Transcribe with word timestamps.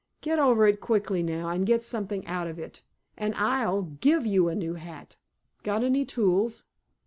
"Get 0.21 0.39
over 0.39 0.65
it 0.65 0.81
quickly 0.81 1.21
now, 1.21 1.49
and 1.49 1.63
get 1.63 1.83
something 1.83 2.25
out 2.25 2.47
of 2.47 2.57
it, 2.57 2.81
and 3.15 3.35
I'll 3.35 3.83
give 3.83 4.25
you 4.25 4.49
a 4.49 4.55
new 4.55 4.73
hat. 4.73 5.17
Got 5.61 5.83
any 5.83 6.05
tools?" 6.05 6.63